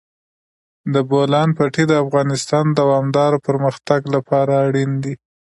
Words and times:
د 0.93 0.95
بولان 1.09 1.49
پټي 1.57 1.83
د 1.87 1.93
افغانستان 2.03 2.65
د 2.71 2.75
دوامداره 2.81 3.37
پرمختګ 3.47 4.01
لپاره 4.15 4.53
اړین 4.65 4.91
دي. 5.03 5.13